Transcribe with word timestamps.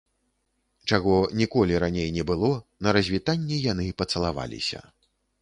Чаго 0.95 1.17
ніколі 1.41 1.73
раней 1.83 2.09
не 2.17 2.23
было, 2.31 2.49
на 2.87 2.95
развітанні 2.99 3.61
яны 3.71 3.87
пацалаваліся. 4.05 4.83